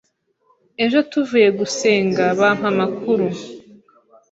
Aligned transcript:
ejo 0.83 0.97
tuvuye 1.11 1.49
gusenga 1.59 2.23
bampa 2.39 2.65
amakuru 2.73 3.27